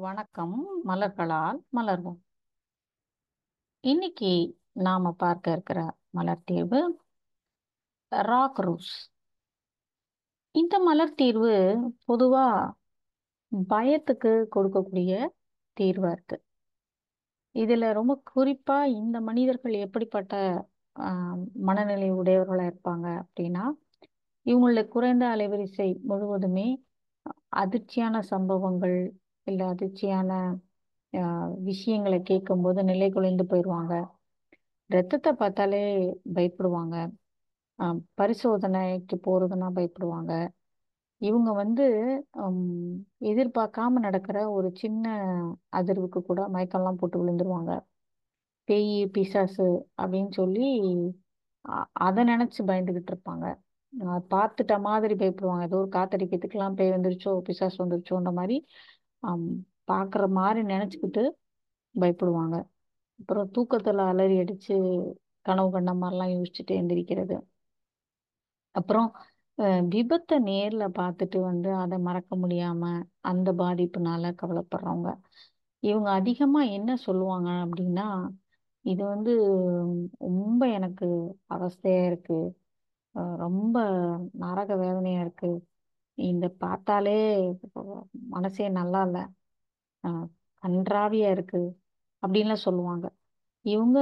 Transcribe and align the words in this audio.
வணக்கம். 0.00 0.54
மலர்களால் 0.84 1.58
மலர்வோம். 1.72 2.18
இன்னைக்கு 3.84 4.30
நாம 4.78 5.12
பார்க்க 5.14 5.52
இருக்கிற 5.52 5.80
மலர் 6.10 6.44
தீர்வு 6.44 6.80
ராக் 8.12 8.60
ரூஸ். 8.60 8.92
இந்த 10.54 10.78
மலர் 10.80 11.14
தீர்வு 11.14 11.52
பொதுவா 12.06 12.44
பயத்துக்கு 13.52 14.32
கொடுக்கக்கூடிய 14.56 15.12
தீர்வா 15.76 16.10
இருக்கு. 16.10 16.38
இதுல 17.54 17.92
ரொம்ப 17.92 18.22
குறிப்பா 18.30 18.84
இந்த 18.94 19.20
மனிதர்கள் 19.20 19.72
எப்படிப்பட்ட 19.78 20.34
ஆஹ், 20.96 21.38
மனநிலை 21.62 22.12
உடையவர்களா 22.12 22.64
இருப்பாங்க 22.66 23.06
அப்படின்னா 23.22 23.64
இவங்களுடைய 24.46 24.88
குறைந்த 24.88 25.24
அலைவரிசை 25.26 25.88
முழுவதுமே 26.02 26.68
அதிர்ச்சியான 27.56 28.20
சம்பவங்கள் 28.28 28.96
இல்லை 29.46 29.64
அதிர்ச்சியான 29.72 30.32
விஷயங்களை 31.68 32.18
கேட்கும்போது 32.22 32.80
நிலை 32.84 33.08
குலைந்து 33.10 33.44
போயிடுவாங்க 33.44 33.94
ரத்தத்தை 34.90 35.30
பார்த்தாலே 35.32 35.80
பயப்படுவாங்க. 36.36 36.96
பரிசோதனைக்கு 38.20 39.16
போறதுன்னா 39.26 39.68
பயப்படுவாங்க. 39.78 40.32
இவங்க 41.20 41.50
வந்து 41.62 41.86
எதிர்பார்க்காம 43.30 44.00
நடக்கிற 44.06 44.38
ஒரு 44.50 44.68
சின்ன 44.82 45.06
அதிர்வுக்கு 45.78 46.20
கூட 46.30 46.40
மயக்கம்லாம் 46.54 47.00
போட்டு 47.00 47.18
விழுந்துருவாங்க. 47.20 47.72
பேய் 48.68 48.94
பிசாசு 49.16 49.68
அப்படின்னு 50.02 50.32
சொல்லி 50.40 50.66
அதை 52.06 52.22
நினைச்சு 52.24 52.60
பயந்துகிட்டு 52.70 53.12
இருப்பாங்க. 53.12 53.46
பார்த்துட்ட 54.34 54.74
மாதிரி 54.88 55.14
பயப்படுவாங்க. 55.22 55.64
ஏதோ 55.68 55.78
ஒரு 55.82 55.90
காத்தடிக்கிறதுக்கெல்லாம் 55.96 56.76
பேய் 56.78 56.94
வந்துருச்சோ 56.96 57.32
பிசாசு 57.48 57.78
வந்துருச்சோன்ற 57.84 58.32
மாதிரி 58.40 58.56
பார்க்குற 59.88 60.24
மாதிரி 60.38 60.60
நினச்சிக்கிட்டு 60.64 61.22
பயப்படுவாங்க. 61.94 62.56
அப்புறம் 63.20 63.48
தூக்கத்துல 63.56 64.04
அலறி 64.10 64.36
அடிச்சு 64.42 64.74
கனவு 65.46 65.70
கண்ட 65.70 65.92
மாதிரிலாம் 65.94 66.34
யோசிச்சுட்டு 66.36 66.72
எந்திரிக்கிறது. 66.80 67.36
அப்புறம் 68.74 69.08
விபத்தை 69.88 70.36
நேர்ல 70.46 70.84
பார்த்துட்டு 70.98 71.38
வந்து 71.42 71.70
அதை 71.74 71.96
மறக்க 71.98 72.32
முடியாம 72.36 72.82
அந்த 73.22 73.48
பாதிப்புனால 73.52 74.32
கவலைப்படுறவங்க. 74.42 75.10
இவங்க 75.82 76.08
அதிகமா 76.10 76.60
என்ன 76.76 76.90
சொல்லுவாங்க 77.06 77.50
அப்படின்னா 77.64 78.06
இது 78.84 79.02
வந்து 79.04 79.32
ரொம்ப 80.26 80.62
எனக்கு 80.78 81.06
அவஸ்தையா 81.56 82.02
இருக்கு. 82.06 82.38
ரொம்ப 83.44 83.76
நரக 84.42 84.70
வேதனையா 84.76 85.20
இருக்கு. 85.20 85.50
இந்த 86.28 86.46
பார்த்தாலே 86.62 87.16
மனசே 88.34 88.66
நல்லா 88.78 89.00
இல்லை 89.06 89.22
கன்றாவியா 90.62 91.28
இருக்கு 91.36 91.60
அப்படின்லாம் 92.22 92.64
சொல்லுவாங்க. 92.66 93.06
இவங்க 93.64 93.98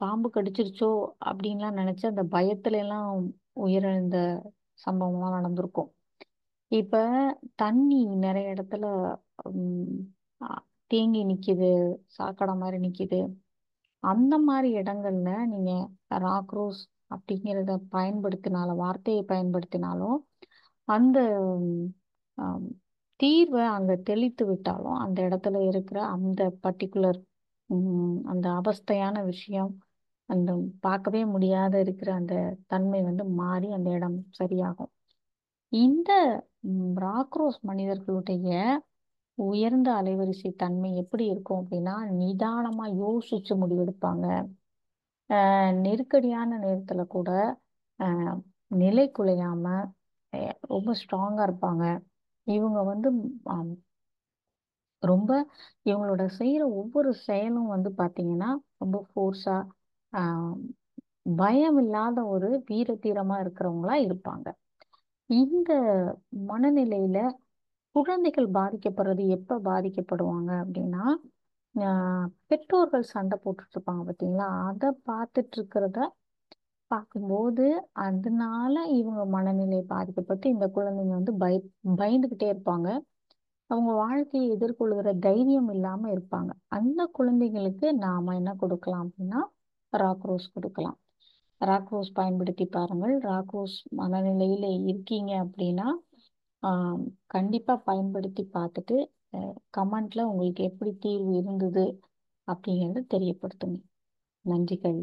பாம்பு 0.00 0.28
கடிச்சிருச்சோ 0.34 0.90
அப்படின்லாம் 1.28 1.78
நினைச்சு 1.80 2.04
அந்த 2.12 2.24
பயத்துல 2.36 2.80
எல்லாம் 2.84 3.10
உயிரிழந்த 3.64 4.16
சம்பவம்லாம் 4.78 5.36
நடந்திருக்கும். 5.38 5.90
இப்ப 6.72 6.94
தண்ணி 7.62 8.00
நிறைய 8.24 8.54
இடத்துல 8.54 8.84
தேங்கி 10.90 11.22
நிக்குது 11.24 11.70
சாக்கடை 12.16 12.54
மாதிரி 12.54 12.78
நிக்குது. 12.86 13.20
அந்த 14.02 14.34
மாதிரி 14.48 14.68
இடங்கள்ல 14.80 15.30
நீங்க 15.52 15.72
ராக்ரோஸ் 16.26 16.82
அப்படிங்கிறத 17.10 17.72
பயன்படுத்தினால 17.90 18.68
வார்த்தையை 18.76 19.22
பயன்படுத்தினாலும் 19.32 20.18
அந்த 20.88 21.18
தீர்வை 23.20 23.64
அங்கே 23.76 23.96
தெளித்து 24.02 24.44
விட்டாலும் 24.46 24.98
அந்த 25.04 25.18
இடத்துல 25.28 25.60
இருக்கிற 25.70 25.98
அந்த 26.16 26.40
பர்டிகுலர் 26.64 27.20
அந்த 28.32 28.46
அவஸ்தையான 28.60 29.16
விஷயம் 29.24 29.72
அந்த 30.28 30.50
பார்க்கவே 30.80 31.22
முடியாத 31.34 31.74
இருக்கிற 31.80 32.10
அந்த 32.14 32.34
தன்மை 32.66 33.00
வந்து 33.02 33.24
மாறி 33.40 33.68
அந்த 33.76 33.88
இடம் 33.90 34.18
சரியாகும். 34.40 34.92
இந்த 35.72 36.10
ராக்ரோஸ் 37.04 37.60
மனிதர்களுடைய 37.62 38.50
உயர்ந்த 39.38 39.88
அலைவரிசை 40.00 40.50
தன்மை 40.56 40.90
எப்படி 41.02 41.24
இருக்கும் 41.32 41.60
அப்படின்னா 41.62 41.94
நிதானமாக 42.20 42.96
யோசிச்சு 43.04 43.54
முடிவெடுப்பாங்க. 43.62 44.26
நெருக்கடியான 45.84 46.58
நேரத்துல 46.58 47.02
கூட 47.08 47.30
ஆஹ் 48.00 48.36
நிலை 48.74 49.06
குலையாம 49.14 49.64
ரொம்ப 50.70 50.90
ஸ்ட்ராங்கா 51.00 51.42
இருப்பாங்க. 51.48 51.84
இவங்க 52.46 52.78
வந்து 52.84 53.08
ரொம்ப 55.02 55.30
இவங்களோட 55.86 56.22
செய்யற 56.38 56.62
ஒவ்வொரு 56.80 57.10
செயலும் 57.26 57.68
வந்து 57.68 57.90
பாத்தீங்கன்னா 57.98 58.50
ரொம்ப 58.78 58.98
ஃபோர்ஸா 59.08 59.56
பயம் 61.38 61.78
இல்லாத 61.82 62.18
ஒரு 62.26 62.48
வீர 62.68 62.88
தீரமா 63.04 63.36
இருக்கிறவங்களா 63.44 63.96
இருப்பாங்க. 64.06 64.46
இந்த 65.30 65.70
மனநிலையில 66.48 67.18
குழந்தைகள் 67.94 68.48
பாதிக்கப்படுறது 68.50 69.22
எப்ப 69.36 69.58
பாதிக்கப்படுவாங்க 69.64 70.50
அப்படின்னா 70.62 71.04
பெற்றோர்கள் 72.50 73.04
சண்டை 73.14 73.36
போட்டுட்டு 73.44 73.74
இருப்பாங்க 73.76 74.02
பார்த்தீங்களா? 74.08 74.46
அதை 74.68 74.88
பார்த்துட்டு 75.10 75.56
இருக்கிறத 75.58 75.98
பார்க்கும்போது 76.90 77.64
அதனால 78.06 78.74
இவங்க 78.98 79.22
மனநிலை 79.34 79.80
பாதிக்கப்பட்டு 79.92 80.46
இந்த 80.54 80.66
குழந்தைங்க 80.76 81.14
வந்து 81.18 81.34
பய 81.42 81.56
பயந்துகிட்டே 82.00 82.46
இருப்பாங்க. 82.54 82.88
அவங்க 83.70 83.90
வாழ்க்கையை 84.02 84.46
எதிர்கொள்கிற 84.56 85.10
தைரியம் 85.26 85.70
இல்லாமல் 85.74 86.12
இருப்பாங்க. 86.16 86.50
அந்த 86.78 87.00
குழந்தைங்களுக்கு 87.18 87.86
நாம 88.04 88.34
என்ன 88.40 88.50
கொடுக்கலாம் 88.62 89.04
அப்படின்னா 89.06 89.40
ராக்ரோஸ் 89.92 90.46
கொடுக்கலாம். 90.54 90.98
ராக்ரோஸ் 91.60 92.10
பயன்படுத்தி 92.20 92.64
பாருங்கள். 92.76 93.14
ராக்ரோஸ் 93.30 93.78
மனநிலையில 94.00 94.66
இருக்கீங்க 94.90 95.32
அப்படின்னா 95.44 95.88
கண்டிப்பாக 97.34 97.78
பயன்படுத்தி 97.88 98.42
பார்த்துட்டு 98.56 98.96
கமெண்ட்ல 99.74 100.22
உங்களுக்கு 100.22 100.64
எப்படி 100.64 100.92
தீர்வு 100.98 101.32
இருந்தது 101.36 101.84
அப்படிங்கிறத 102.48 103.04
தெரியப்படுத்துங்க. 103.14 103.78
நன்றிகள் 104.44 105.00